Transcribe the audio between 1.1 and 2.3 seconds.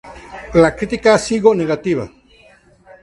ha sigo negativa.